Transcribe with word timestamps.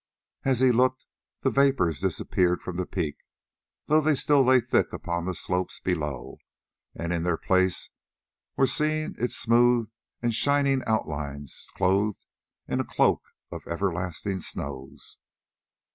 As 0.43 0.61
he 0.61 0.71
looked 0.71 1.05
the 1.41 1.51
vapours 1.51 1.99
disappeared 2.01 2.63
from 2.63 2.75
the 2.77 2.87
peak, 2.87 3.17
though 3.85 4.01
they 4.01 4.15
still 4.15 4.41
lay 4.41 4.59
thick 4.59 4.91
upon 4.91 5.25
the 5.25 5.35
slopes 5.35 5.79
below, 5.79 6.39
and 6.95 7.13
in 7.13 7.21
their 7.21 7.37
place 7.37 7.91
were 8.57 8.65
seen 8.65 9.13
its 9.19 9.35
smooth 9.35 9.91
and 10.19 10.33
shining 10.33 10.81
outlines 10.87 11.67
clothed 11.75 12.25
in 12.67 12.79
a 12.79 12.83
cloak 12.83 13.21
of 13.51 13.67
everlasting 13.67 14.39
snows. 14.39 15.19